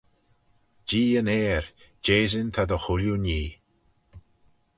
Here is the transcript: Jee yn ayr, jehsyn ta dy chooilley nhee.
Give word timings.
Jee 0.87 1.15
yn 1.19 1.29
ayr, 1.41 1.65
jehsyn 2.05 2.47
ta 2.53 2.63
dy 2.69 2.77
chooilley 2.83 3.19
nhee. 3.25 3.51